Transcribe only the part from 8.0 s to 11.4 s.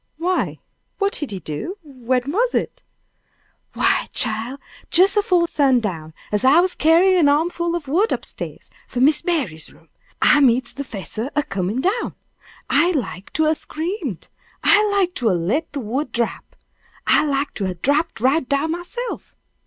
up stairs, for Miss Mary's room, I meets de 'fessor